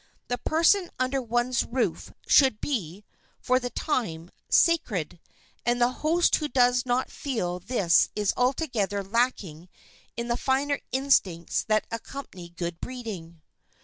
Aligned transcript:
The 0.29 0.39
person 0.39 0.89
under 0.97 1.21
one's 1.21 1.63
roof 1.63 2.11
should 2.25 2.59
be, 2.59 3.03
for 3.39 3.59
the 3.59 3.69
time, 3.69 4.31
sacred, 4.49 5.19
and 5.63 5.79
the 5.79 5.91
host 6.01 6.37
who 6.37 6.47
does 6.47 6.87
not 6.87 7.11
feel 7.11 7.59
this 7.59 8.09
is 8.15 8.33
altogether 8.35 9.03
lacking 9.03 9.69
in 10.17 10.27
the 10.27 10.37
finer 10.37 10.79
instincts 10.91 11.63
that 11.65 11.85
accompany 11.91 12.49
good 12.49 12.81
breeding. 12.81 13.41